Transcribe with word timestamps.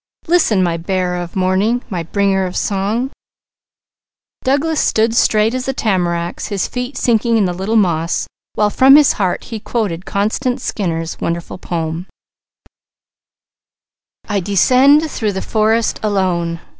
Listen 0.25 0.63
my 0.63 0.77
'Bearer 0.77 1.21
of 1.21 1.35
Morning,' 1.35 1.83
my 1.87 2.01
'Bringer 2.01 2.47
of 2.47 2.57
Song'" 2.57 3.11
Douglas 4.43 4.79
stood 4.79 5.13
straight 5.13 5.53
as 5.53 5.67
the 5.67 5.75
tamaracks, 5.75 6.47
his 6.47 6.65
feet 6.67 6.97
sinking 6.97 7.37
in 7.37 7.45
"the 7.45 7.53
little 7.53 7.75
moss," 7.75 8.25
while 8.55 8.71
from 8.71 8.95
his 8.95 9.13
heart 9.21 9.43
he 9.43 9.59
quoted 9.59 10.07
Constance 10.07 10.63
Skinner's 10.63 11.21
wonderful 11.21 11.59
poem: 11.59 12.07
"_I 14.27 14.43
descend 14.43 15.03
through 15.11 15.33
the 15.33 15.39
forest 15.43 15.99
alone. 16.01 16.61